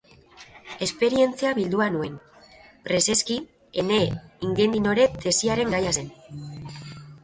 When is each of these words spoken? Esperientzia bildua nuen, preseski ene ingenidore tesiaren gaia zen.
Esperientzia 0.85 1.51
bildua 1.59 1.91
nuen, 1.97 2.17
preseski 2.89 3.39
ene 3.85 4.03
ingenidore 4.51 5.09
tesiaren 5.23 5.79
gaia 5.81 5.99
zen. 6.01 6.15